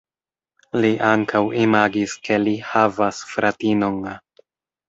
Li 0.85 0.89
ankaŭ 1.09 1.41
imagis 1.65 2.17
ke 2.29 2.39
li 2.47 2.57
havas 2.71 3.23
fratinon. 3.35 4.01